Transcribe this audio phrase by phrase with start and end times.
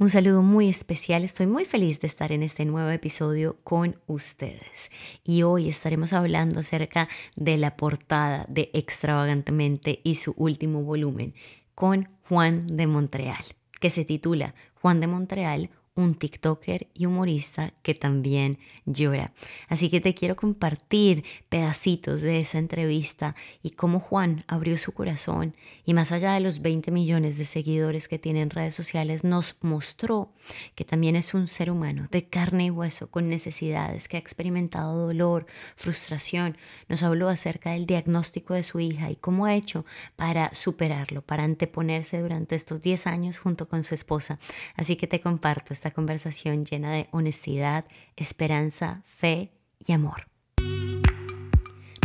[0.00, 4.90] Un saludo muy especial, estoy muy feliz de estar en este nuevo episodio con ustedes.
[5.24, 11.34] Y hoy estaremos hablando acerca de la portada de Extravagantemente y su último volumen
[11.74, 13.44] con Juan de Montreal,
[13.78, 19.32] que se titula Juan de Montreal, un TikToker y humorista que también llora.
[19.68, 25.54] Así que te quiero compartir pedacitos de esa entrevista y cómo Juan abrió su corazón
[25.84, 29.56] y más allá de los 20 millones de seguidores que tiene en redes sociales, nos
[29.60, 30.32] mostró
[30.74, 35.06] que también es un ser humano de carne y hueso con necesidades, que ha experimentado
[35.06, 36.56] dolor, frustración.
[36.88, 39.84] Nos habló acerca del diagnóstico de su hija y cómo ha hecho
[40.16, 44.38] para superarlo, para anteponerse durante estos 10 años junto con su esposa.
[44.76, 50.26] Así que te comparto esta conversación llena de honestidad, esperanza, fe y amor.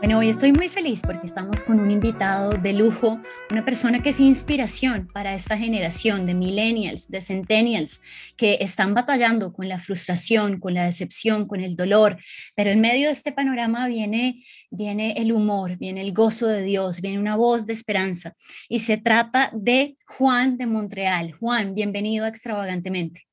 [0.00, 3.20] Bueno, hoy estoy muy feliz porque estamos con un invitado de lujo,
[3.50, 8.00] una persona que es inspiración para esta generación de millennials, de centennials,
[8.34, 12.16] que están batallando con la frustración, con la decepción, con el dolor,
[12.56, 17.02] pero en medio de este panorama viene, viene el humor, viene el gozo de Dios,
[17.02, 18.34] viene una voz de esperanza.
[18.70, 21.32] Y se trata de Juan de Montreal.
[21.32, 23.24] Juan, bienvenido Extravagantemente.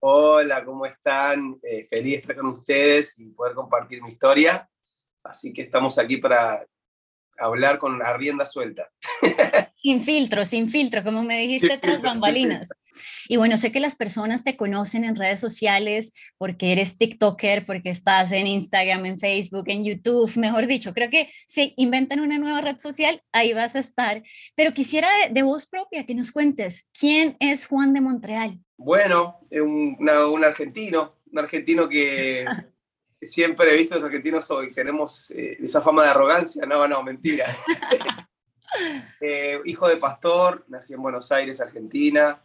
[0.00, 1.58] Hola, ¿cómo están?
[1.62, 4.66] Eh, feliz de estar con ustedes y poder compartir mi historia.
[5.28, 6.66] Así que estamos aquí para
[7.38, 8.90] hablar con la rienda suelta.
[9.76, 12.68] Sin filtro, sin filtro, como me dijiste, tras bambalinas.
[13.28, 17.90] Y bueno, sé que las personas te conocen en redes sociales porque eres TikToker, porque
[17.90, 20.92] estás en Instagram, en Facebook, en YouTube, mejor dicho.
[20.92, 24.20] Creo que si inventan una nueva red social, ahí vas a estar.
[24.56, 28.58] Pero quisiera de, voz propia que nos cuentes, ¿quién es Juan de Montreal?
[28.76, 32.44] Bueno, un, un argentino, un argentino que
[33.20, 37.46] siempre he visto los argentinos hoy, tenemos eh, esa fama de arrogancia, no, no, mentira.
[39.18, 42.38] Eh, hijo de pastor, nací en Buenos Aires, Argentina,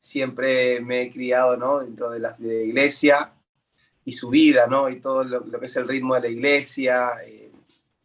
[0.00, 1.78] siempre me he criado ¿no?
[1.78, 3.32] dentro de la, iglesia
[4.04, 4.90] y su vida, ¿no?
[4.90, 7.52] y todo lo, que es el ritmo de la iglesia, eh,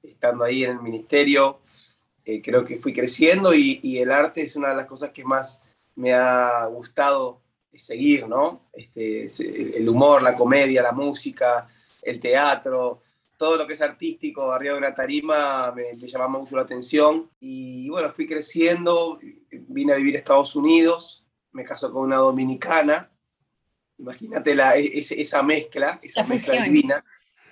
[0.03, 1.61] estando ahí en el ministerio,
[2.43, 5.63] creo que fui creciendo y, y, el arte es una de las cosas que más
[5.95, 7.41] me ha gustado
[7.77, 8.61] seguir, ¿no?
[8.73, 9.25] Este,
[9.77, 11.67] el humor, la comedia, la música,
[12.05, 13.01] el teatro,
[13.37, 17.29] todo lo que es artístico arriba de una tarima me, llamaba mucho la atención.
[17.39, 19.19] Y bueno, fui creciendo,
[19.51, 23.11] vine a vivir a Estados Unidos, me casó con una dominicana.
[23.97, 27.03] Imagínate la, e, esa mezcla, esa mezcla divina,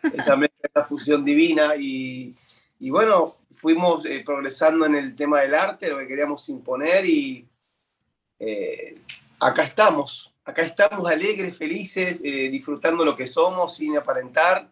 [0.01, 1.75] esa, mezcla, esa fusión divina.
[1.75, 2.35] Y,
[2.79, 7.47] y bueno, fuimos eh, progresando en el tema del arte, lo que queríamos imponer y
[8.39, 8.97] eh,
[9.39, 14.69] acá estamos, acá estamos alegres, felices, eh, disfrutando lo que somos sin aparentar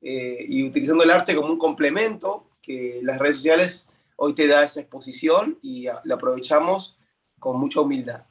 [0.00, 4.64] eh, y utilizando el arte como un complemento que las redes sociales hoy te da
[4.64, 6.96] esa exposición y la aprovechamos
[7.38, 8.24] con mucha humildad.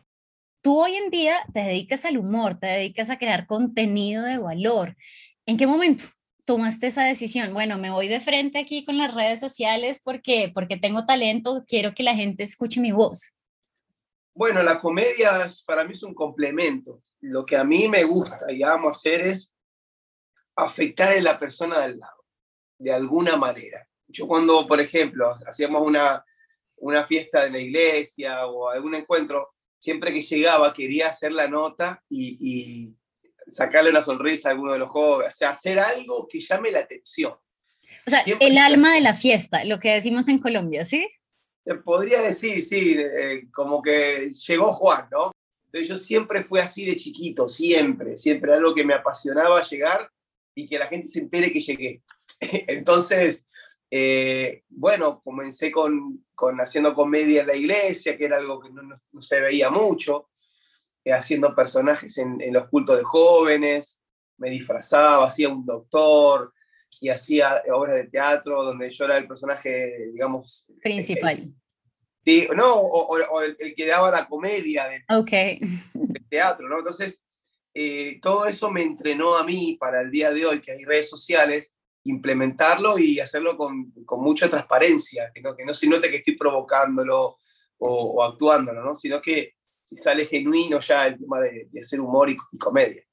[0.62, 4.96] Tú hoy en día te dedicas al humor, te dedicas a crear contenido de valor.
[5.46, 6.06] ¿En qué momento
[6.46, 7.54] tomaste esa decisión?
[7.54, 11.94] Bueno, me voy de frente aquí con las redes sociales porque, porque tengo talento, quiero
[11.96, 13.34] que la gente escuche mi voz.
[14.34, 17.04] Bueno, la comedia para mí es un complemento.
[17.22, 19.54] Lo que a mí me gusta y amo hacer es
[20.56, 22.26] afectar a la persona del lado,
[22.78, 23.88] de alguna manera.
[24.08, 26.24] Yo cuando, por ejemplo, hacíamos una,
[26.78, 32.04] una fiesta en la iglesia o algún encuentro, siempre que llegaba quería hacer la nota
[32.10, 32.96] y,
[33.48, 36.80] sacarle una sonrisa a alguno de los jóvenes, o sea, hacer algo que llame la
[36.80, 37.34] atención.
[37.34, 41.10] O sea, el alma de la fiesta, lo que decimos en Colombia, ¿sí?
[41.84, 45.32] Podría decir, sí, eh, como que llegó Juan, ¿no?
[45.74, 50.12] yo siempre fui así de chiquito, siempre, siempre algo que me apasionaba llegar
[50.54, 52.04] y que la gente se entere que llegué.
[52.40, 53.48] Entonces,
[53.90, 59.22] eh, bueno, comencé con, con, haciendo comedia en la iglesia, que era algo que no,
[59.22, 60.30] se veía mucho,
[61.06, 64.02] eh, haciendo personajes en, en, los cultos de jóvenes,
[64.38, 66.54] me disfrazaba, hacía un doctor,
[67.00, 70.66] y hacía obras de teatro donde yo era el personaje, digamos...
[70.82, 71.54] Principal.
[72.26, 75.04] sí, no, o, el, que daba la comedia del,
[76.30, 76.80] teatro, ¿no?
[76.80, 77.22] Entonces,
[77.74, 81.10] eh, todo eso me entrenó a mí para el día de hoy, que hay redes
[81.10, 81.74] sociales,
[82.04, 86.36] implementarlo y hacerlo con, con mucha transparencia, que no, que no se note que estoy
[86.36, 87.38] provocándolo
[87.78, 88.96] o, o actuándolo, ¿no?
[88.96, 89.56] sino que
[89.92, 93.04] sale genuino ya el tema de, de hacer humor y, y, comedia.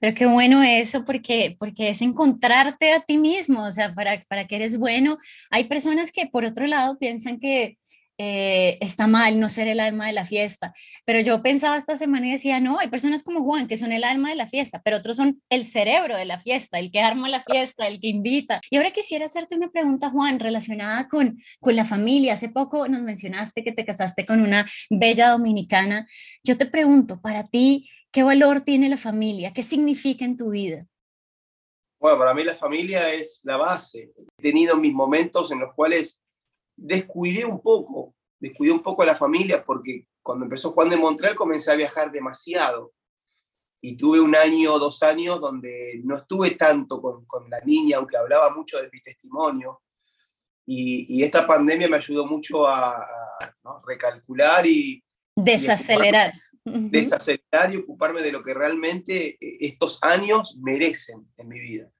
[0.00, 4.46] Pero qué bueno eso, porque, porque es encontrarte a ti mismo, o sea, para, para
[4.46, 5.18] que eres bueno.
[5.50, 7.78] Hay personas que por otro lado piensan que
[8.18, 10.74] eh, está mal no ser el alma de la fiesta.
[11.04, 14.02] Pero yo pensaba esta semana y decía, no, hay personas como Juan que son el
[14.02, 17.28] alma de la fiesta, pero otros son el cerebro de la fiesta, el que arma
[17.28, 18.60] la fiesta, el que invita.
[18.70, 22.34] Y ahora quisiera hacerte una pregunta, Juan, relacionada con, con la familia.
[22.34, 26.08] Hace poco nos mencionaste que te casaste con una bella dominicana.
[26.42, 29.52] Yo te pregunto, para ti, ¿qué valor tiene la familia?
[29.52, 30.86] ¿Qué significa en tu vida?
[32.00, 34.12] Bueno, para mí la familia es la base.
[34.38, 36.20] He tenido mis momentos en los cuales
[36.78, 41.34] descuidé un poco, descuidé un poco a la familia porque cuando empezó Juan de Montreal
[41.34, 42.92] comencé a viajar demasiado
[43.80, 47.98] y tuve un año o dos años donde no estuve tanto con, con, la niña,
[47.98, 49.82] aunque hablaba mucho de mi testimonio.
[50.66, 53.80] Y, y esta pandemia me ayudó mucho a, a ¿no?
[53.86, 55.02] recalcular y...
[55.34, 56.32] Desacelerar.
[56.64, 61.90] Y desacelerar y ocuparme de lo que realmente eh, estos años merecen en mi vida.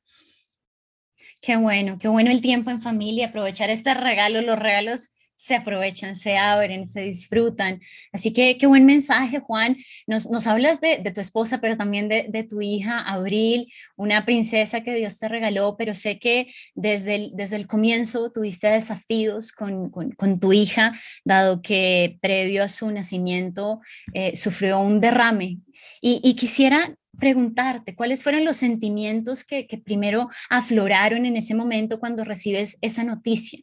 [1.48, 6.14] Qué bueno, qué bueno el tiempo en familia, aprovechar este regalo, los regalos se aprovechan,
[6.14, 7.80] se abren, se disfrutan.
[8.12, 9.74] Así que qué buen mensaje, Juan.
[10.06, 14.92] Nos, nos hablas de, tu esposa, pero también de, tu hija, Abril, una princesa que
[14.94, 20.38] Dios te regaló, pero sé que desde el, desde el comienzo tuviste desafíos con, con,
[20.38, 20.92] tu hija,
[21.24, 23.80] dado que previo a su nacimiento
[24.12, 25.60] eh, sufrió un derrame.
[26.02, 32.24] Y quisiera preguntarte cuáles fueron los sentimientos que, que, primero afloraron en ese momento cuando
[32.24, 33.60] recibes esa noticia.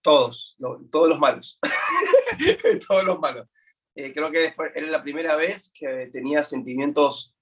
[0.00, 0.56] Todos,
[0.90, 1.58] todos los malos,
[2.88, 3.48] todos los malos.
[3.94, 7.34] Eh, creo que era la primera vez que tenía sentimientos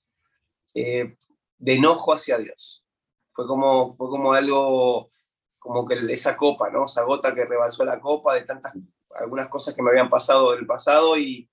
[0.75, 1.17] eh,
[1.59, 2.85] de enojo hacia Dios.
[3.31, 5.11] Fue como, fue como algo,
[5.59, 6.87] como que esa copa, ¿no?
[6.87, 8.75] Esa gota que rebalsó la copa de tantas,
[9.15, 11.49] algunas cosas que me habían pasado del pasado y,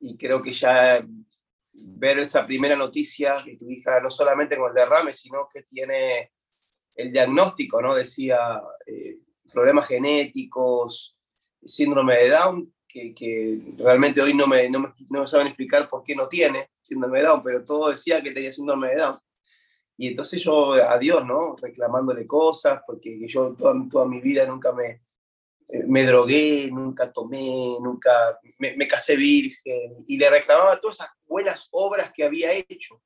[0.00, 1.04] y creo que ya
[1.74, 6.32] ver esa primera noticia que tu hija no solamente con el derrame, sino que tiene
[6.94, 7.94] el diagnóstico, ¿no?
[7.94, 9.18] Decía eh,
[9.52, 11.16] problemas genéticos,
[11.64, 15.88] síndrome de Down, que, que realmente hoy no me, no me, no, me, saben explicar
[15.88, 19.18] por qué no tiene síndrome de Down, pero todo decía que tenía síndrome de Down.
[19.96, 21.56] Y entonces yo a Dios, ¿no?
[21.56, 25.03] Reclamándole cosas, porque yo toda, toda mi vida nunca me,
[25.68, 31.68] me drogué, nunca tomé, nunca me, me, casé virgen y le reclamaba todas esas buenas
[31.70, 33.00] obras que había hecho.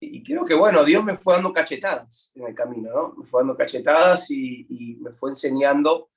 [0.00, 3.14] Y creo que, bueno, Dios me fue dando cachetadas en el camino, ¿no?
[3.18, 6.10] Me fue dando cachetadas y, y me fue enseñando.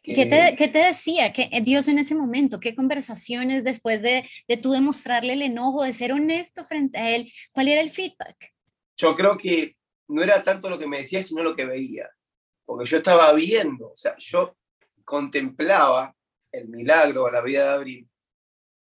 [0.00, 0.14] Que...
[0.14, 2.60] ¿Qué, te, ¿Qué, te, decía que Dios en ese momento?
[2.60, 7.32] ¿Qué conversaciones después de, de tú demostrarle el enojo, de ser honesto frente a Él?
[7.50, 8.54] ¿Cuál era el feedback?
[8.96, 9.76] Yo creo que
[10.06, 12.08] no era tanto lo que me decía, sino lo que veía.
[12.64, 14.56] Porque yo estaba viendo, o sea, yo
[15.06, 16.14] contemplaba
[16.52, 18.08] el milagro a la vida de Abril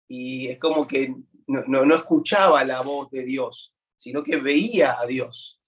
[0.07, 1.15] y es como que
[1.47, 5.61] no, no, no, escuchaba la voz de Dios, sino que veía a Dios.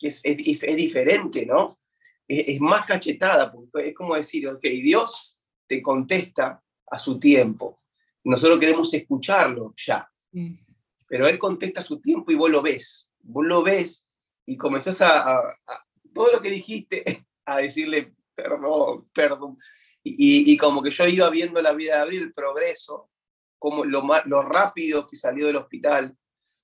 [0.00, 1.78] Es, es, es diferente, ¿no?
[2.26, 7.82] Es, es, más cachetada, porque es como decir, ok, Dios te contesta a su tiempo.
[8.24, 10.54] Nosotros queremos escucharlo ya, mm.
[11.06, 13.12] pero Él contesta a su tiempo y vos lo ves.
[13.20, 14.08] Vos lo ves
[14.44, 17.04] y comenzás a, a, a todo lo que dijiste,
[17.44, 19.58] a decirle, perdón, perdón.
[20.02, 23.10] Y, y, como que yo iba viendo la vida de Abril, el progreso,
[23.58, 26.16] como lo, lo rápido que salió del hospital,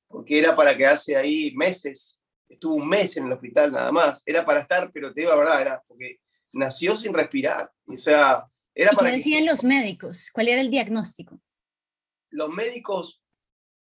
[0.07, 4.45] porque era para quedarse ahí meses, estuvo un mes en el hospital nada más, era
[4.45, 6.21] para estar, pero te digo la verdad, era porque
[6.53, 9.11] nació sin respirar, o sea, era ¿Y para...
[9.11, 10.31] ¿Qué decían que, los médicos?
[10.33, 11.41] ¿Cuál era el diagnóstico?
[12.31, 13.23] Los médicos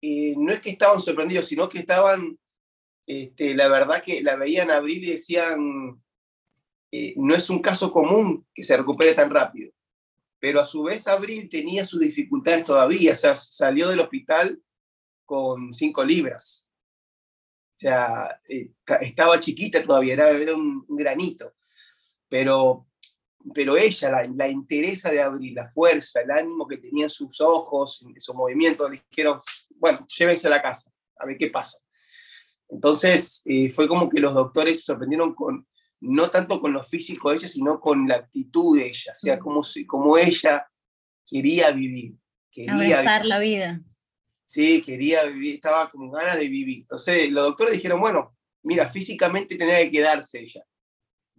[0.01, 2.37] eh, no es que estaban sorprendidos, sino que estaban,
[3.05, 6.02] este, la verdad que la veían Abril y decían,
[6.95, 9.71] eh, no es un caso común que se recupere tan rápido.
[10.39, 14.61] Pero a su vez Abril tenía sus dificultades todavía, o sea, salió del hospital
[15.25, 16.69] con cinco libras.
[17.75, 18.69] O sea, eh,
[19.01, 21.55] estaba chiquita todavía, era, era un, granito.
[22.29, 22.85] Pero,
[23.55, 28.05] pero ella, la, la de Abril, la fuerza, el ánimo que tenía en sus ojos,
[28.07, 29.39] en su movimiento, le dijeron,
[29.79, 31.79] bueno, llévense a la casa, a ver qué pasa.
[32.69, 35.65] Entonces, eh, fue como que los doctores se sorprendieron con,
[36.03, 39.39] no tanto con lo físico de ella, sino con la actitud de ella, o sea,
[39.39, 40.67] como, como ella
[41.25, 42.15] quería vivir.
[42.51, 43.29] Quería Abrazar vivir.
[43.29, 43.81] la vida.
[44.45, 46.81] Sí, quería vivir, estaba con ganas de vivir.
[46.81, 50.63] Entonces los doctores dijeron, bueno, mira, físicamente tendría que quedarse ella,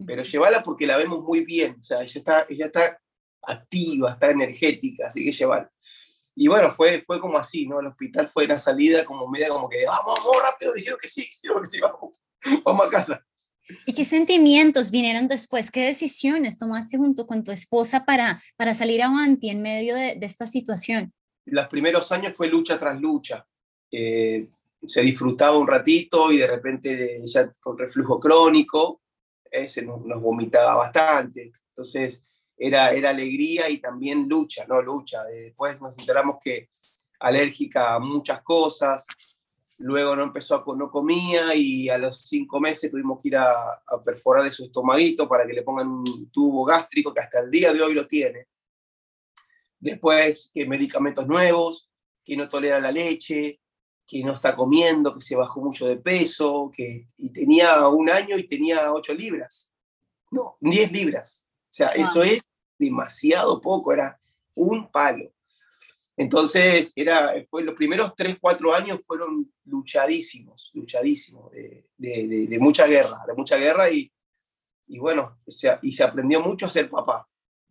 [0.05, 2.99] pero llévala porque la vemos muy bien, o sea, ella está, ella está
[3.43, 5.71] activa, está energética, así que llévala.
[6.35, 7.79] y bueno, fue, fue como así, ¿no?
[7.79, 11.21] El hospital fue una salida como media como que, vamos, vamos rápido, dijeron que sí,
[11.21, 12.13] dijeron que sí, vamos,
[12.65, 13.25] vamos a casa.
[13.85, 15.71] ¿Y qué sentimientos vinieron después?
[15.71, 20.25] ¿Qué decisiones tomaste junto con tu esposa para, para salir avanti en medio de, de
[20.25, 21.13] esta situación?
[21.45, 23.45] Los primeros años fue lucha tras lucha.
[23.91, 24.49] Eh,
[24.85, 29.01] se disfrutaba un ratito y de repente ya con reflujo crónico,
[29.49, 31.51] eh, se nos, nos, vomitaba bastante.
[31.69, 32.23] Entonces
[32.57, 34.81] era, era alegría y también lucha, ¿no?
[34.81, 35.23] Lucha.
[35.25, 36.69] Después nos enteramos que
[37.19, 39.07] alérgica a muchas cosas,
[39.77, 43.71] luego no empezó a, no comía y a los cinco meses tuvimos que ir a,
[43.85, 47.73] a perforar su estomaguito para que le pongan un tubo gástrico que hasta el día
[47.73, 48.47] de hoy lo tiene.
[49.79, 51.89] Después que medicamentos nuevos,
[52.23, 53.59] que no tolera la leche,
[54.05, 58.37] que no está comiendo, que se bajó mucho de peso, que y tenía un año
[58.37, 59.71] y tenía 8 libras.
[60.31, 61.45] No, 10 libras.
[61.47, 62.03] O sea, wow.
[62.05, 64.19] eso es demasiado poco, era
[64.53, 65.31] un palo.
[66.17, 72.59] Entonces, era, fue, los primeros 3, 4 años fueron luchadísimos, luchadísimos, de, de, de, de
[72.59, 74.11] mucha guerra, de mucha guerra y,
[74.87, 77.27] y bueno, se, y se aprendió mucho a ser papá,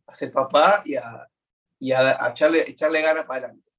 [0.06, 1.26] a ser papá y a,
[1.78, 3.70] y a, a echarle, echarle ganas para adelante.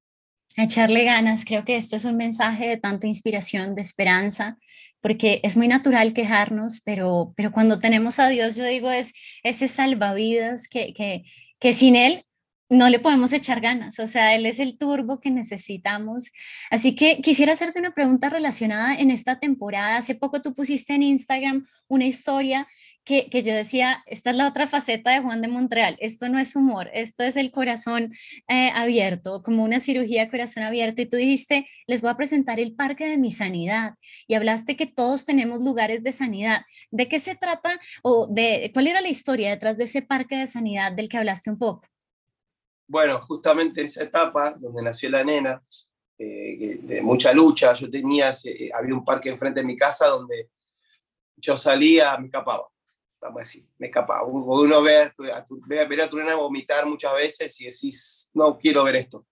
[0.57, 4.57] A echarle ganas, creo que esto es un mensaje de tanta inspiración, de esperanza,
[5.01, 9.67] porque es muy natural quejarnos, pero, pero cuando tenemos a Dios, yo digo, es ese
[9.67, 11.23] salvavidas que, que,
[11.59, 12.25] que sin Él
[12.69, 16.31] no le podemos echar ganas, o sea, él es el turbo que necesitamos.
[16.71, 19.97] Así que quisiera hacerte una pregunta relacionada en esta temporada.
[19.97, 22.67] Hace poco tú pusiste en Instagram una historia
[23.03, 26.39] que, que, yo decía, esta es la otra faceta de Juan de Montreal, esto no
[26.39, 28.13] es humor, esto es el corazón
[28.47, 31.03] eh, abierto, como una cirugía de corazón abierto.
[31.03, 33.93] Y tú dijiste, les voy a presentar el parque de mi sanidad.
[34.27, 36.61] Y hablaste que todos tenemos lugares de sanidad.
[36.89, 40.47] ¿De qué se trata o de cuál era la historia detrás de ese parque de
[40.47, 41.94] sanidad del que hablaste un poco?
[42.87, 45.61] Bueno, justamente en esa etapa donde nació la nena,
[46.17, 50.49] eh, de mucha lucha, yo tenía, eh, había un parque enfrente de mi casa donde
[51.35, 52.69] yo salía, me escapaba,
[53.19, 54.23] vamos a decir, me escapaba.
[54.23, 55.45] Uno ve a tu, a a
[56.09, 59.25] tu nena vomitar muchas veces y decís, no quiero ver esto.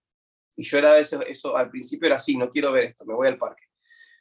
[0.56, 3.14] Y yo era de eso, eso, al principio era así, no quiero ver esto, me
[3.14, 3.64] voy al parque.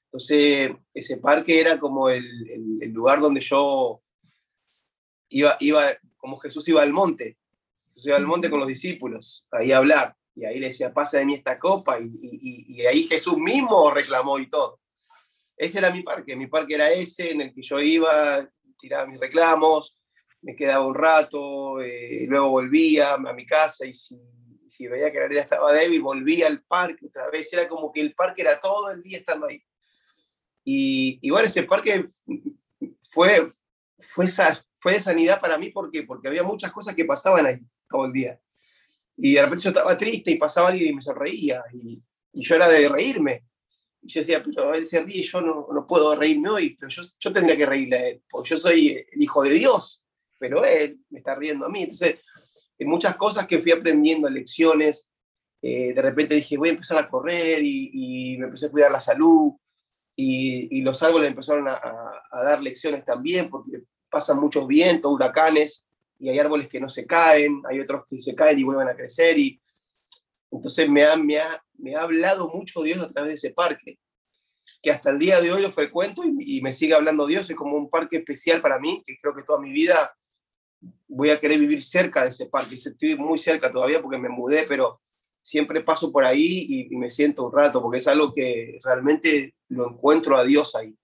[0.05, 4.01] Entonces, ese parque era como el, el, el lugar donde yo
[5.29, 7.37] iba, iba, como Jesús iba al monte,
[7.93, 11.19] se iba al monte con los discípulos, ahí a hablar, y ahí le decía, pasa
[11.19, 14.79] de mí esta copa, y, y, ahí Jesús mismo reclamó y todo.
[15.55, 19.19] Ese era mi parque, mi parque era ese, en el que yo iba, tiraba mis
[19.19, 19.95] reclamos,
[20.41, 25.25] me quedaba un rato, eh, luego volvía a mi casa, y si, veía que la
[25.25, 28.89] arena estaba débil, volvía al parque otra vez, era como que el parque era todo
[28.89, 29.61] el día estando ahí.
[30.65, 32.07] Y, y bueno, ese parque
[33.11, 33.45] fue,
[33.99, 34.25] fue,
[34.79, 37.59] fue de sanidad para mí porque, porque había muchas cosas que pasaban ahí
[37.93, 38.39] todo el día.
[39.15, 41.63] Y de repente yo estaba triste y pasaba alguien y me sonreía.
[41.71, 42.01] Y,
[42.33, 43.45] y yo era de reírme.
[44.01, 47.01] Y yo decía, pero él se ríe yo no, no puedo reírme hoy, pero yo,
[47.19, 50.03] yo tendría que reírle a él, porque yo soy el hijo de Dios,
[50.37, 51.83] pero él me está riendo a mí.
[51.83, 52.19] Entonces,
[52.77, 55.13] en muchas cosas que fui aprendiendo, lecciones,
[55.61, 58.91] eh, de repente dije, voy a empezar a correr y, y me empecé a cuidar
[58.91, 59.53] la salud.
[60.15, 65.11] Y, y los árboles empezaron a, a, a, dar lecciones también, porque pasan muchos vientos,
[65.11, 65.87] huracanes,
[66.19, 68.95] y hay árboles que no se caen, hay otros que se caen y vuelven a
[68.95, 69.61] crecer, y
[70.51, 73.99] entonces me ha, me ha, me ha hablado mucho Dios a través de ese parque,
[74.81, 77.77] que hasta el día de hoy lo frecuento y, me sigue hablando Dios, es como
[77.77, 80.15] un parque especial para mí, que creo que toda mi vida
[81.07, 84.65] voy a querer vivir cerca de ese parque, estoy muy cerca todavía porque me mudé,
[84.67, 85.01] pero
[85.41, 89.89] siempre paso por ahí y me siento un rato, porque es algo que realmente lo
[89.89, 90.97] encuentro a Dios ahí.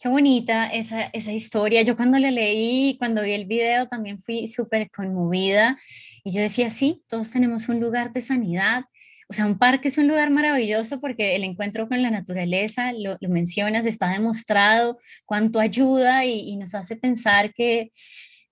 [0.00, 1.82] Qué bonita esa, esa historia.
[1.82, 5.78] Yo cuando la leí, cuando vi el video, también fui súper conmovida.
[6.24, 8.84] Y yo decía, sí, todos tenemos un lugar de sanidad.
[9.28, 13.18] O sea, un parque es un lugar maravilloso porque el encuentro con la naturaleza, lo,
[13.20, 17.90] lo mencionas, está demostrado cuánto ayuda y, y nos hace pensar que,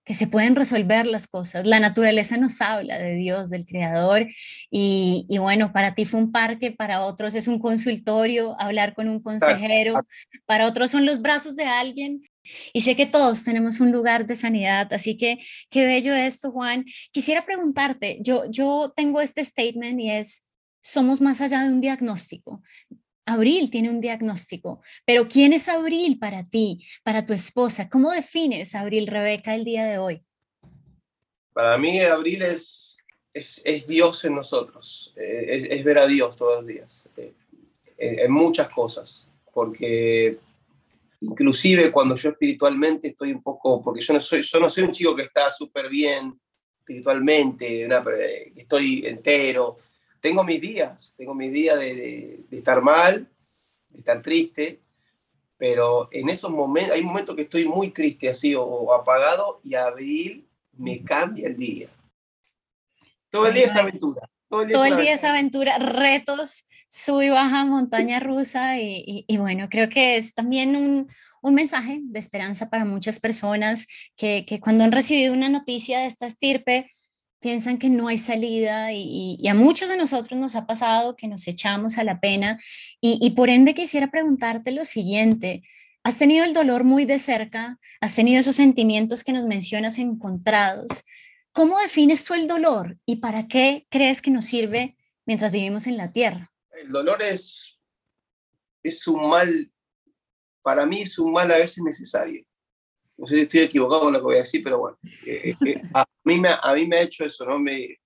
[0.09, 1.67] que se pueden resolver las cosas.
[1.67, 4.27] La naturaleza nos habla de Dios, del Creador,
[4.71, 9.07] y, y, bueno, para ti fue un parque, para otros es un consultorio, hablar con
[9.11, 10.00] un consejero,
[10.47, 12.23] para otros son los brazos de alguien.
[12.73, 16.87] Y sé que todos tenemos un lugar de sanidad, así que qué bello esto, Juan.
[17.12, 20.49] Quisiera preguntarte, yo, yo tengo este statement y es,
[20.81, 22.62] somos más allá de un diagnóstico.
[23.29, 27.89] Abril tiene un diagnóstico, pero ¿quién es Abril para ti, para tu esposa?
[27.91, 30.25] ¿Cómo defines Abril Rebeca el día de hoy?
[31.53, 32.97] Para mí Abril es,
[33.35, 37.35] es, Dios en nosotros, eh, es, es, ver a Dios todos los días, eh,
[37.99, 40.39] en, muchas cosas, porque
[41.21, 44.93] inclusive cuando yo espiritualmente estoy un poco, porque yo no soy, yo no soy un
[44.93, 46.39] chico que está súper bien
[46.79, 48.03] espiritualmente, una,
[48.57, 49.77] estoy entero,
[50.21, 53.29] tengo mis días, tengo mis días de, estar mal,
[53.89, 54.81] de estar triste,
[55.57, 60.49] pero en esos momentos, hay momentos que estoy muy triste así o, apagado y abril
[60.73, 61.89] me cambia el día.
[63.31, 64.29] Todo el día es aventura.
[64.49, 70.17] Todo el día, es aventura, retos, sub y baja, montaña rusa y, bueno, creo que
[70.17, 71.09] es también un,
[71.43, 76.27] mensaje de esperanza para muchas personas que, que, cuando han recibido una noticia de esta
[76.27, 76.91] estirpe
[77.40, 81.47] piensan que no hay salida y, a muchos de nosotros nos ha pasado que nos
[81.47, 82.61] echamos a la pena
[83.00, 85.62] y, por ende quisiera preguntarte lo siguiente.
[86.02, 87.78] ¿Has tenido el dolor muy de cerca?
[88.00, 91.04] ¿Has tenido esos sentimientos que nos mencionas encontrados?
[91.52, 95.97] ¿Cómo defines tú el dolor y para qué crees que nos sirve mientras vivimos en
[95.97, 96.52] la tierra?
[96.71, 97.78] El dolor es,
[98.83, 99.71] es un mal,
[100.62, 102.49] para mí es un mal a veces necesario
[103.18, 105.83] no sé si estoy equivocado con lo que voy a decir, pero bueno, eh, eh,
[105.92, 107.59] a, mí me, a mí me ha hecho eso, ¿no?
[107.59, 107.99] Me,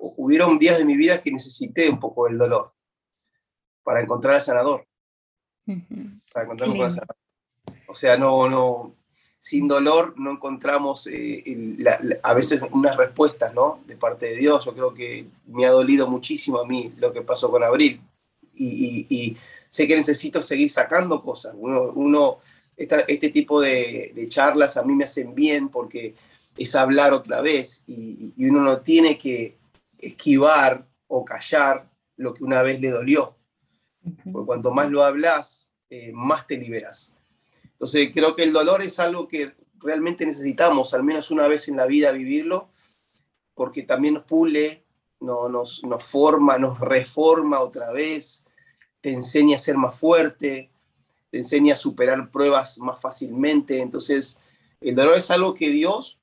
[0.00, 2.72] hubieron días de mi vida que necesité un poco el dolor
[3.82, 4.86] para encontrar al sanador.
[6.32, 7.16] Para encontrarme con el sanador.
[7.86, 8.96] O sea, no, no,
[9.38, 11.44] sin dolor no encontramos eh,
[12.22, 13.80] a veces unas respuestas, ¿no?
[13.86, 14.64] De parte de Dios.
[14.64, 18.00] Yo creo que me ha dolido muchísimo a mí lo que pasó con Abril.
[18.54, 19.36] Y, y,
[19.68, 21.54] sé que necesito seguir sacando cosas.
[21.56, 22.38] Uno, uno
[22.76, 26.14] este tipo de, charlas a mí me hacen bien porque
[26.56, 29.58] es hablar otra vez y, uno no tiene que
[29.98, 33.36] esquivar o callar lo que una vez le dolió.
[34.32, 37.16] Porque cuanto más lo hablas, eh, más te liberas.
[37.64, 41.76] Entonces creo que el dolor es algo que realmente necesitamos, al menos una vez en
[41.76, 42.68] la vida, vivirlo,
[43.54, 44.84] porque también nos pule,
[45.20, 48.44] no, nos, nos forma, nos reforma otra vez,
[49.00, 50.70] te enseña a ser más fuerte,
[51.30, 53.80] te enseña a superar pruebas más fácilmente.
[53.80, 54.38] Entonces,
[54.80, 56.19] el dolor es algo que Dios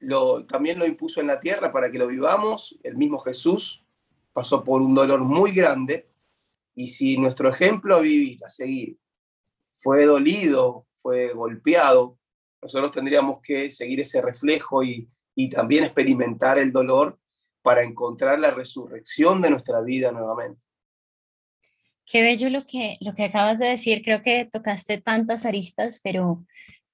[0.00, 2.78] lo, también lo impuso en la tierra para que lo vivamos.
[2.82, 3.84] El mismo Jesús
[4.32, 6.08] pasó por un dolor muy grande.
[6.74, 8.96] Y si nuestro ejemplo a vivir, a seguir,
[9.74, 12.18] fue dolido, fue golpeado,
[12.62, 17.18] nosotros tendríamos que seguir ese reflejo y, y también experimentar el dolor
[17.62, 20.60] para encontrar la resurrección de nuestra vida nuevamente.
[22.10, 24.02] Qué bello lo que, lo que acabas de decir.
[24.02, 26.44] Creo que tocaste tantas aristas, pero,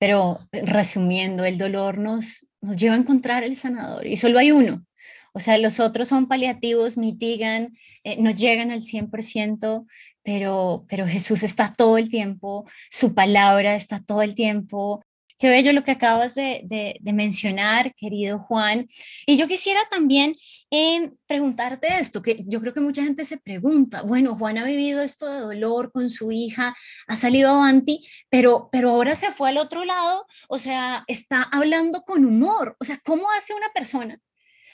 [0.04, 4.84] pero resumiendo, el dolor nos, nos lleva a encontrar el sanador y solo hay uno.
[5.32, 9.86] O sea, los otros son paliativos, mitigan, eh, no llegan al 100%,
[10.22, 15.02] pero, pero Jesús está todo el tiempo, su palabra está todo el tiempo,
[15.36, 18.86] Qué bello lo que acabas de, mencionar, querido Juan.
[19.26, 20.36] Y yo quisiera también
[20.70, 25.02] eh, preguntarte esto, que yo creo que mucha gente se pregunta, bueno, Juan ha vivido
[25.02, 26.74] esto de dolor con su hija,
[27.08, 32.02] ha salido avanti, pero, pero ahora se fue al otro lado, o sea, está hablando
[32.02, 32.76] con humor.
[32.78, 34.20] O sea, ¿cómo hace una persona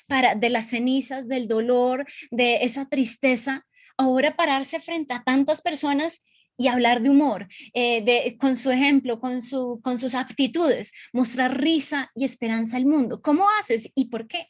[0.06, 3.64] para de las cenizas, del dolor, de esa tristeza,
[3.96, 6.24] ahora pararse frente a tantas personas
[6.56, 11.60] y hablar de humor, eh, de, con su ejemplo, con, su, con sus aptitudes, mostrar
[11.60, 13.20] risa y esperanza al mundo.
[13.22, 14.48] ¿Cómo haces y por qué?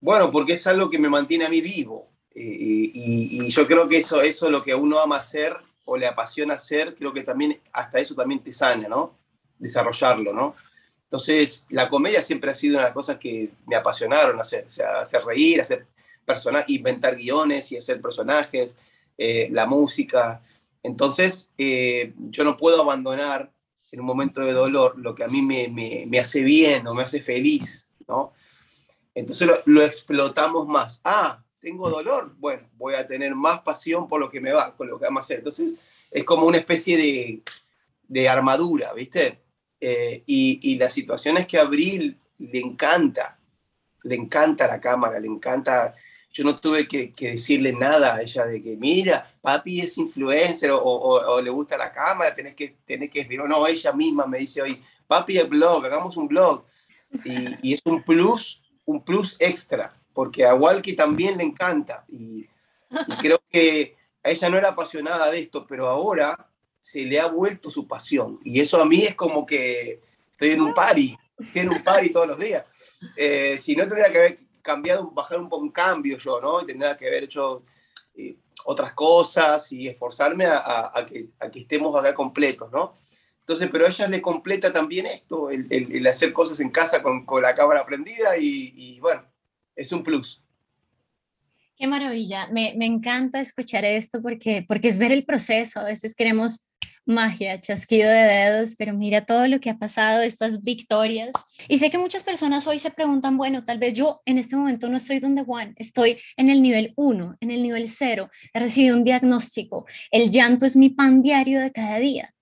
[0.00, 2.10] Bueno, porque es algo que me mantiene a mí vivo.
[2.34, 6.06] Eh, y, yo creo que eso, eso es lo que uno ama hacer o le
[6.06, 9.18] apasiona hacer, creo que también hasta eso también te sana, ¿no?
[9.58, 10.54] Desarrollarlo, ¿no?
[11.04, 14.64] Entonces, la comedia siempre ha sido una de las cosas que me apasionaron hacer,
[14.96, 15.86] hacer reír, hacer
[16.24, 18.76] personajes, inventar guiones y hacer personajes,
[19.22, 20.40] eh, la música.
[20.82, 23.52] Entonces, eh, yo no puedo abandonar
[23.92, 27.02] en un momento de dolor lo que a mí me, me, hace bien o me
[27.02, 28.32] hace feliz, ¿no?
[29.14, 31.02] Entonces lo, explotamos más.
[31.04, 34.88] Ah, tengo dolor, bueno, voy a tener más pasión por lo que me va, con
[34.88, 35.38] lo que vamos a hacer.
[35.40, 35.74] Entonces,
[36.10, 37.42] es como una especie de,
[38.08, 39.38] de armadura, ¿viste?
[39.78, 43.38] Eh, y, y la situación es que a Abril le encanta,
[44.04, 45.94] le encanta la cámara, le encanta
[46.32, 51.40] yo no tuve que, decirle nada a ella de que, mira, papi es influencer o,
[51.40, 53.24] le gusta la cámara, tenés que, tenés que.
[53.36, 56.64] No, ella misma me dice hoy, papi es blog, hagamos un blog.
[57.24, 62.04] Y, es un plus, un plus extra, porque a Walkie también le encanta.
[62.08, 62.46] Y,
[63.20, 67.70] creo que a ella no era apasionada de esto, pero ahora se le ha vuelto
[67.70, 68.38] su pasión.
[68.44, 72.10] Y eso a mí es como que estoy en un party, estoy en un party
[72.10, 72.66] todos los días.
[73.16, 76.62] Eh, si no tendría que ver cambiado, bajar un poco un cambio yo, ¿no?
[76.62, 77.62] Y tendría que haber hecho
[78.14, 82.94] eh, otras cosas y esforzarme a, que, a, que, estemos acá completos, ¿no?
[83.40, 87.24] Entonces, pero a ella le completa también esto, el, el, hacer cosas en casa con,
[87.26, 89.24] con la cámara prendida y, y, bueno,
[89.74, 90.42] es un plus.
[91.76, 96.14] Qué maravilla, me, me, encanta escuchar esto porque, porque es ver el proceso, a veces
[96.14, 96.66] queremos
[97.06, 101.32] magia, chasquido de dedos, pero mira todo lo que ha pasado, estas victorias.
[101.68, 104.88] Y sé que muchas personas hoy se preguntan, bueno, tal vez yo en este momento
[104.88, 108.96] no estoy donde Juan, estoy en el nivel 1, en el nivel 0, he recibido
[108.96, 112.32] un diagnóstico, el llanto es mi pan diario de cada día.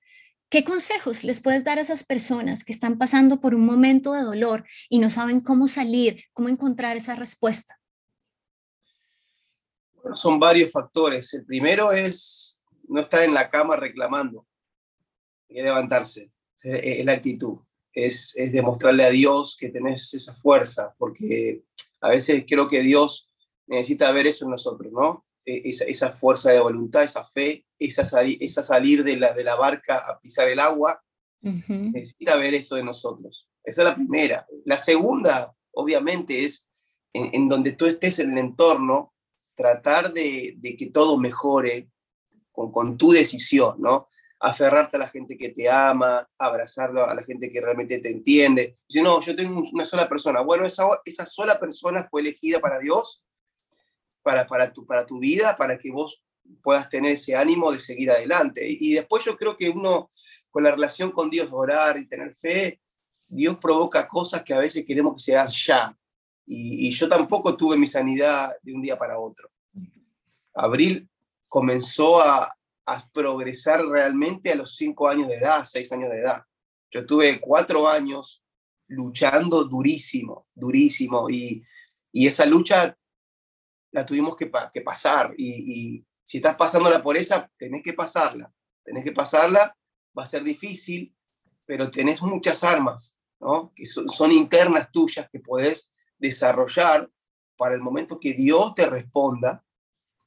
[0.51, 4.23] ¿Qué consejos les puedes dar a esas personas que están pasando por un momento de
[4.23, 7.79] dolor y no saben cómo salir, cómo encontrar esa respuesta?
[10.15, 11.35] Son varios factores.
[11.35, 14.47] El primero es no estar en la cama reclamando,
[15.49, 16.31] y levantarse,
[16.63, 17.59] es la actitud,
[17.93, 21.63] es, es demostrarle a Dios que tenés esa fuerza, porque
[22.01, 23.33] a veces creo que Dios
[23.67, 25.25] necesita ver eso en nosotros, ¿no?
[25.45, 29.57] E, esa, esa, fuerza de voluntad, esa fe, esa, esa salir de la, de la
[29.57, 31.03] barca a pisar el agua,
[31.41, 33.49] necesita ver eso de nosotros.
[33.63, 34.47] Esa es la primera.
[34.65, 36.69] La segunda, obviamente, es
[37.13, 39.15] en, en donde tú estés en el entorno,
[39.55, 41.91] tratar de, de que todo mejore
[42.53, 44.09] con, con, tu decisión, ¿no?
[44.41, 48.79] Aferrarte a la gente que te ama, abrazarlo a la gente que realmente te entiende.
[48.89, 50.41] Si no, yo tengo una sola persona.
[50.43, 53.23] Bueno, esa, esa sola persona fue elegida para Dios
[54.29, 56.23] para, para, tu, para tu vida, para que vos
[56.63, 58.63] puedas tener ese ánimo de seguir adelante.
[58.69, 60.11] Y, después yo creo que uno,
[60.51, 62.81] con la relación con Dios, orar y tener fe,
[63.27, 65.97] Dios provoca cosas que a veces queremos que sean ya.
[66.47, 69.51] Y, y yo tampoco tuve mi sanidad de un día para otro.
[70.55, 71.09] Abril
[71.49, 72.55] comenzó a,
[72.89, 76.43] a progresar realmente a los cinco años de edad, seis años de edad.
[76.91, 78.43] Yo tuve cuatro años
[78.87, 81.63] luchando durísimo, durísimo, y,
[82.11, 82.97] y esa lucha
[83.91, 84.47] la tuvimos que,
[84.81, 85.35] pasar.
[85.37, 88.53] Y, si estás pasándola por esa, tenés que pasarla.
[88.83, 89.77] Tenés que pasarla,
[90.17, 91.15] va a ser difícil,
[91.67, 93.73] pero tenés muchas armas, ¿no?
[93.75, 97.11] Que son, internas tuyas que podés desarrollar
[97.57, 99.63] para el momento que Dios te responda.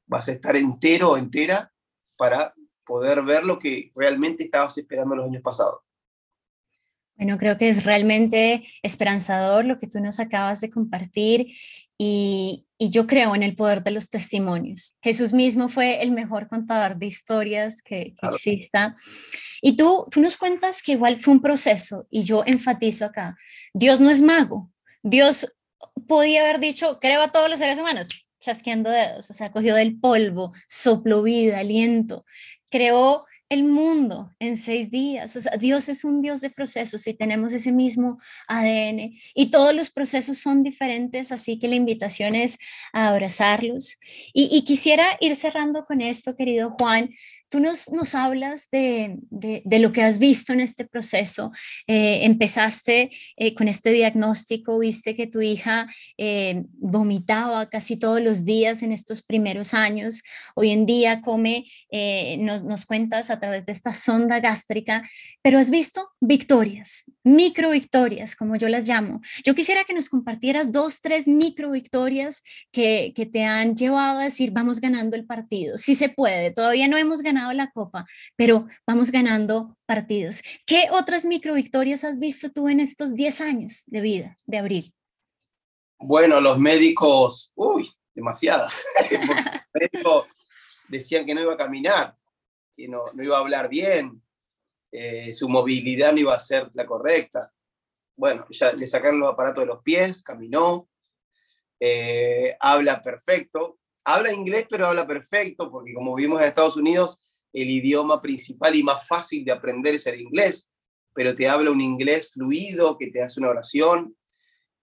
[0.06, 1.72] Vas a estar entero entera
[2.22, 2.54] para
[2.86, 5.80] poder ver lo que realmente estabas esperando los años pasados.
[7.16, 11.48] Bueno, creo que es realmente esperanzador lo que tú nos acabas de compartir
[11.98, 14.96] y, yo creo en el poder de los testimonios.
[15.02, 18.96] Jesús mismo fue el mejor contador de historias que, exista.
[19.60, 23.36] Y tú, tú nos cuentas que igual fue un proceso y yo enfatizo acá,
[23.74, 24.70] Dios no es mago.
[25.02, 25.56] Dios
[26.08, 28.10] podía haber dicho, creo a todos los seres humanos,
[28.42, 32.26] chasqueando dedos, o sea, cogió del polvo, sopló vida, aliento,
[32.70, 35.36] creó el mundo en seis días.
[35.36, 39.76] O sea, Dios es un Dios de procesos y tenemos ese mismo ADN y todos
[39.76, 42.58] los procesos son diferentes, así que la invitación es
[42.94, 43.98] a abrazarlos.
[44.34, 47.10] Y, y quisiera ir cerrando con esto, querido Juan,
[47.52, 51.52] Tú nos, nos hablas de, de, lo que has visto en este proceso.
[51.86, 55.86] Eh, empezaste eh, con este diagnóstico, viste que tu hija
[56.18, 60.24] eh, vomitaba casi todos los días en estos primeros años.
[60.56, 61.66] Hoy en día come,
[62.40, 65.04] nos, nos cuentas a través de esta sonda gástrica,
[65.42, 69.20] pero has visto victorias, micro victorias, como yo las llamo.
[69.44, 74.24] Yo quisiera que nos compartieras dos, tres micro victorias que, que te han llevado a
[74.24, 75.78] decir, vamos ganando el partido.
[75.78, 80.42] Sí se puede, todavía no hemos ganado la copa, pero vamos ganando partidos.
[80.66, 84.94] ¿Qué otras micro victorias has visto tú en estos 10 años de vida de abril?
[86.00, 88.74] Bueno, los médicos, uy, demasiadas.
[90.90, 92.16] decían que no iba a caminar,
[92.76, 94.22] que no, no iba a hablar bien,
[94.92, 97.52] eh, su movilidad no iba a ser la correcta.
[98.16, 100.90] Bueno, ya le sacaron los aparatos de los pies, caminó,
[101.80, 107.20] eh, habla perfecto, habla inglés, pero habla perfecto, porque como vivimos en Estados Unidos,
[107.54, 110.74] el idioma principal y más fácil de aprender es el inglés,
[111.14, 114.16] pero te habla un inglés fluido que te hace una oración.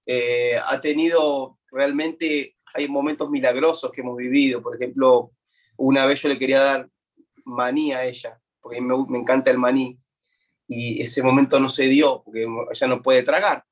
[0.06, 4.62] Eh, ha tenido realmente, hay momentos milagrosos que hemos vivido.
[4.62, 5.32] Por ejemplo,
[5.76, 6.88] una vez yo le quería dar
[7.44, 9.98] maní a ella, porque me, me encanta el maní,
[10.66, 13.64] y ese momento no se dio, porque ella no puede tragar,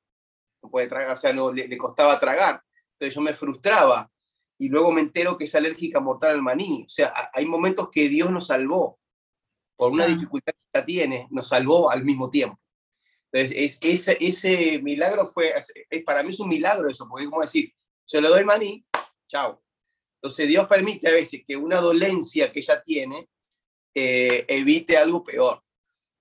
[0.63, 2.63] no puede tragar, o sea, no, le, le costaba tragar.
[2.93, 4.09] Entonces yo me frustraba
[4.57, 6.83] y luego me entero que es alérgica mortal al maní.
[6.85, 8.99] O sea, hay momentos que Dios nos salvó.
[9.75, 12.59] Por una dificultad que ya tiene, nos salvó al mismo tiempo.
[13.31, 15.53] Entonces, es, ese, ese milagro fue,
[15.89, 17.71] es, para mí es un milagro eso, porque es como decir,
[18.07, 18.83] yo le doy maní,
[19.27, 19.61] chao.
[20.15, 23.29] Entonces, Dios permite a veces que una dolencia que ella tiene
[23.93, 25.61] eh, evite algo peor.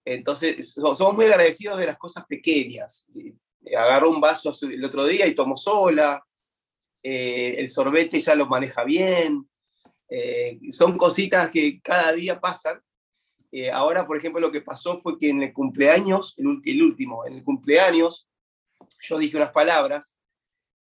[0.04, 3.08] Entonces, somos muy agradecidos de las cosas pequeñas.
[3.76, 6.25] Agarró un vaso el otro día y tomó sola,
[7.08, 9.48] eh, el sorbete ya lo maneja bien,
[10.08, 12.82] eh, son cositas que cada día pasan.
[13.52, 17.24] Eh, ahora, por ejemplo, lo que pasó fue que en el cumpleaños, el, el último,
[17.24, 18.28] en el cumpleaños,
[19.02, 20.18] yo dije unas palabras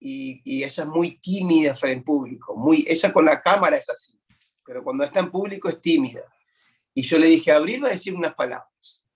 [0.00, 4.18] y, ella es muy tímida frente en público, muy, ella con la cámara es así,
[4.64, 6.22] pero cuando está en público es tímida.
[6.94, 9.06] Y yo le dije, Abril va a decir unas palabras.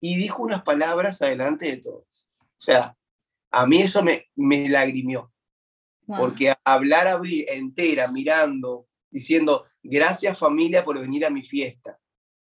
[0.00, 2.26] Y dijo unas palabras adelante de todos.
[2.38, 2.96] O sea,
[3.50, 5.31] a mí eso me, me lagrimió.
[6.06, 11.98] Porque hablar entera, mirando, diciendo, gracias familia por venir a mi fiesta.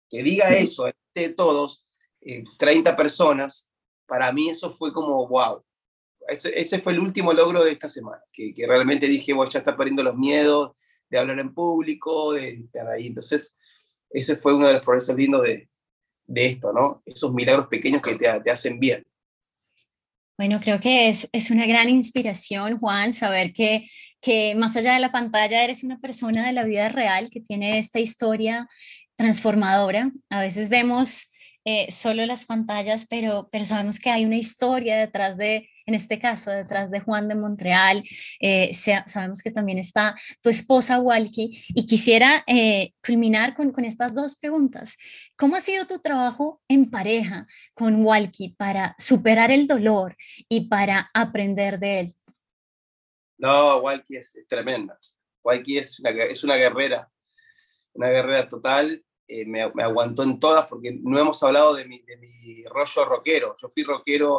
[0.09, 1.85] Que diga eso de todos,
[2.57, 3.71] 30 eh, personas,
[4.05, 5.63] para mí eso fue como, wow.
[6.27, 9.59] Ese, ese, fue el último logro de esta semana, que, que realmente dije, bueno, ya
[9.59, 10.71] está perdiendo los miedos
[11.09, 13.07] de hablar en público, de estar ahí.
[13.07, 13.57] Entonces,
[14.09, 15.69] ese fue uno de los progresos lindos de,
[16.25, 17.01] de esto, ¿no?
[17.05, 19.05] Esos milagros pequeños que te, te hacen bien.
[20.37, 23.87] Bueno, creo que es, es una gran inspiración, Juan, saber que,
[24.19, 27.77] que más allá de la pantalla eres una persona de la vida real que tiene
[27.77, 28.67] esta historia
[29.15, 30.11] transformadora.
[30.29, 31.31] A veces vemos
[31.65, 36.19] eh, solo las pantallas, pero, pero sabemos que hay una historia detrás de, en este
[36.19, 38.03] caso, detrás de Juan de Montreal.
[38.39, 44.13] Eh, sabemos que también está tu esposa Walkie y quisiera eh, culminar con, con estas
[44.13, 44.97] dos preguntas.
[45.37, 50.15] ¿Cómo ha sido tu trabajo en pareja con Walkie para superar el dolor
[50.49, 52.15] y para aprender de él?
[53.37, 54.97] No, Walkie es, tremenda.
[55.43, 57.09] Walkie es es una guerrera,
[57.93, 62.17] una guerrera total eh, me, aguantó en todas porque no hemos hablado de mi, de
[62.17, 63.55] mi rollo rockero.
[63.59, 64.37] Yo fui rockero,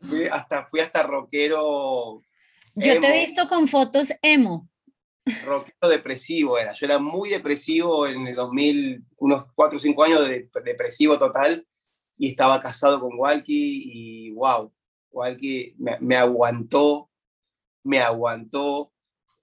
[0.00, 2.22] fui, hasta, fui hasta rockero.
[2.74, 4.68] Yo te he visto con fotos emo.
[5.44, 6.72] Rockero depresivo era.
[6.72, 11.66] Yo era muy depresivo en el 2000, unos 4 o 5 años de depresivo total
[12.16, 14.72] y estaba casado con Walkie y wow,
[15.10, 17.10] Walkie me, me aguantó,
[17.84, 18.92] me aguantó.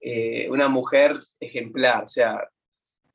[0.08, 2.48] Eh, una mujer ejemplar, o sea,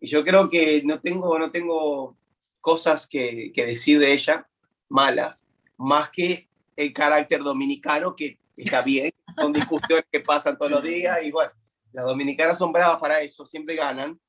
[0.00, 2.16] y yo creo que no tengo, no tengo
[2.60, 4.48] cosas que, que decir de ella,
[4.88, 5.46] malas,
[5.80, 11.18] más que el carácter dominicano, que está bien, son discusiones que pasan todos los días,
[11.24, 11.50] y bueno,
[11.92, 14.20] las dominicanas son bravas para eso, siempre ganan,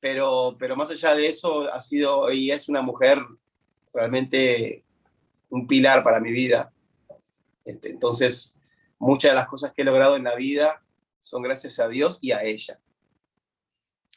[0.00, 3.20] pero, pero más allá de eso, ha sido y es una mujer
[3.92, 4.84] realmente
[5.48, 6.72] un pilar para mi vida.
[7.64, 8.56] Este, entonces,
[8.98, 10.82] muchas de las cosas que he logrado en la vida
[11.20, 12.78] son gracias a Dios y a ella.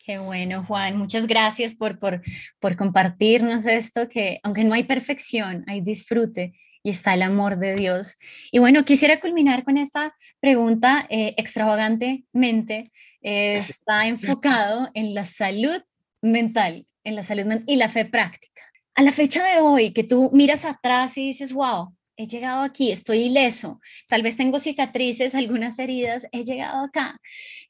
[0.05, 0.97] Qué bueno, Juan.
[0.97, 2.21] Muchas gracias por, por,
[2.59, 6.53] por compartirnos esto, que aunque no hay perfección, hay disfrute
[6.87, 8.15] y está el amor de Dios.
[8.49, 12.93] Y bueno, quisiera culminar con esta pregunta eh, extravagantemente.
[13.21, 15.81] está enfocado en la salud
[16.21, 18.61] mental, en la salud mental y la fe práctica.
[18.95, 22.89] A la fecha de hoy, que tú miras atrás y dices, wow, he llegado aquí,
[22.93, 27.19] estoy ileso, tal vez tengo cicatrices, algunas heridas, he llegado acá.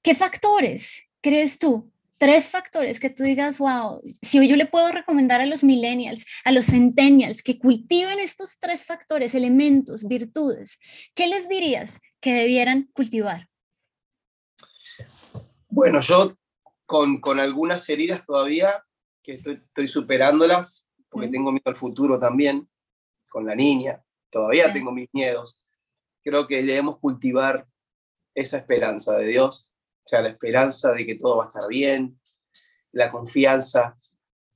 [0.03, 5.41] ¿Qué factores crees tú tres factores que tú digas, wow, si yo le puedo recomendar
[5.41, 10.79] a los millennials, a los centennials que cultiven estos tres factores, elementos, virtudes,
[11.15, 13.49] ¿qué les dirías que debieran cultivar?
[15.69, 16.35] Bueno, yo
[16.85, 18.83] con, con algunas heridas todavía,
[19.21, 22.67] que estoy, estoy superándolas, porque tengo miedo al futuro también,
[23.29, 25.61] con la niña, todavía tengo mis miedos.
[26.23, 27.67] Creo que debemos cultivar
[28.33, 29.69] esa esperanza de Dios,
[30.07, 32.17] o sea, la esperanza de que todo va a estar bien,
[32.93, 33.97] la confianza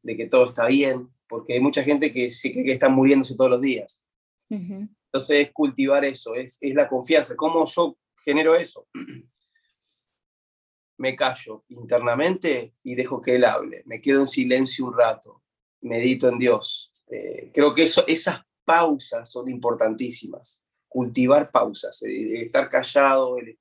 [0.01, 3.51] de que todo está bien, porque hay mucha gente que sí que está muriéndose todos
[3.51, 4.01] los días.
[4.47, 7.35] Entonces es cultivar eso, es, es la confianza.
[7.35, 8.87] ¿Cómo yo genero eso?
[10.97, 13.83] Me callo internamente y dejo que Él hable.
[13.85, 15.43] Me quedo en silencio un rato,
[15.81, 16.93] medito en Dios.
[17.07, 20.63] Eh, creo que eso, esas pausas son importantísimas.
[20.87, 23.57] Cultivar pausas, estar callado, el,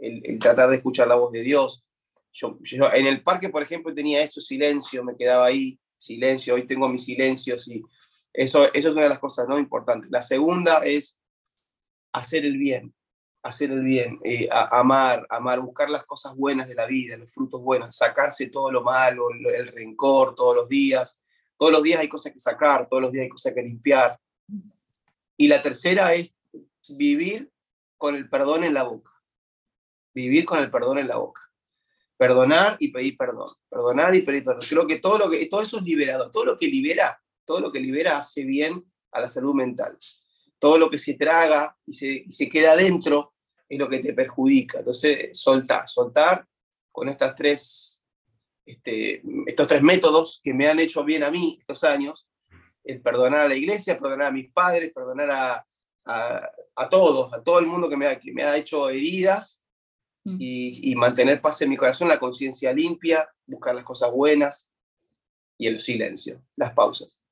[0.00, 1.84] el, tratar de escuchar la voz de Dios.
[2.32, 2.58] Yo,
[2.92, 7.04] en el parque, por ejemplo, tenía eso, silencio, me quedaba ahí, silencio, hoy tengo mis
[7.04, 7.82] silencios y
[8.32, 9.58] eso, eso es una de las cosas ¿no?
[9.58, 10.10] importantes.
[10.10, 11.18] La segunda es
[12.12, 12.94] hacer el bien,
[13.42, 17.60] hacer el bien, eh, amar, amar, buscar las cosas buenas de la vida, los frutos
[17.60, 21.22] buenos, sacarse todo lo malo, el rencor todos los días.
[21.58, 24.18] Todos los días hay cosas que sacar, todos los días hay cosas que limpiar.
[25.36, 26.32] Y la tercera es
[26.88, 27.50] vivir
[27.98, 29.09] con el perdón en la boca
[30.14, 31.42] vivir con el perdón en la boca.
[32.16, 33.48] Perdonar y pedir perdón.
[33.68, 34.62] Perdonar y pedir perdón.
[34.68, 36.30] Creo que todo, lo que, todo eso es liberado.
[36.30, 38.74] Todo lo que libera, todo lo que libera hace bien
[39.12, 39.96] a la salud mental.
[40.58, 43.34] Todo lo que se traga y se, se queda adentro
[43.68, 44.80] es lo que te perjudica.
[44.80, 46.46] Entonces, soltar, soltar
[46.92, 48.02] con estas tres,
[48.66, 52.26] este, estos tres métodos que me han hecho bien a mí estos años,
[52.84, 55.66] el perdonar a la iglesia, perdonar a mis padres, perdonar a,
[56.04, 59.59] a, a todos, a todo el mundo que me, que me ha hecho heridas
[60.24, 60.36] Mm.
[60.38, 64.70] y, mantener paz en mi corazón, la conciencia limpia, buscar las cosas buenas
[65.56, 67.22] y el silencio, las pausas.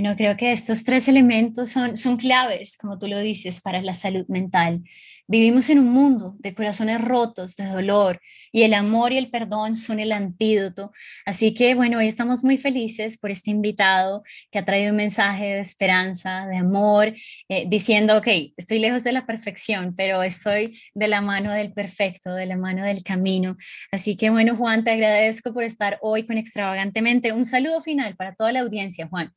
[0.00, 3.94] Bueno, creo que estos tres elementos son, son claves, como tú lo dices, para la
[3.94, 4.84] salud mental.
[5.26, 8.20] Vivimos en un mundo de corazones rotos, de dolor,
[8.52, 10.92] y el amor y el perdón son el antídoto.
[11.26, 15.46] Así que, bueno, hoy estamos muy felices por este invitado que ha traído un mensaje
[15.46, 17.12] de esperanza, de amor,
[17.48, 22.34] eh, diciendo, ok, estoy lejos de la perfección, pero estoy de la mano del perfecto,
[22.34, 23.56] de la mano del camino.
[23.90, 27.32] Así que, bueno, Juan, te agradezco por estar hoy con Extravagantemente.
[27.32, 29.34] Un saludo final para toda la audiencia, Juan.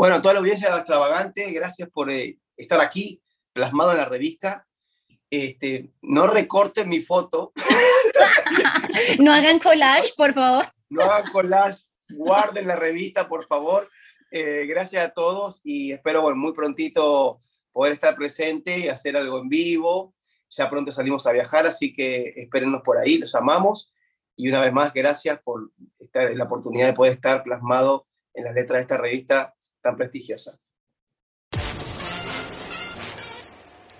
[0.00, 4.66] Bueno, toda la audiencia de Extravagante, gracias por eh, estar aquí, plasmado en la revista.
[5.28, 7.52] Este, no recorten mi foto.
[9.18, 10.64] no hagan collage, por favor.
[10.88, 13.90] No hagan collage, guarden la revista, por favor.
[14.30, 19.38] Eh, gracias a todos y espero bueno, muy prontito poder estar presente y hacer algo
[19.38, 20.14] en vivo.
[20.48, 23.92] Ya pronto salimos a viajar, así que espérennos por ahí, los amamos.
[24.34, 28.54] Y una vez más, gracias por estar, la oportunidad de poder estar plasmado en las
[28.54, 30.58] letras de esta revista tan prestigiosa.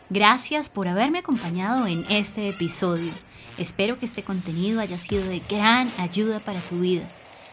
[0.08, 3.12] Gracias por haberme acompañado en este episodio.
[3.58, 7.08] Espero que este contenido haya sido de gran ayuda para tu vida.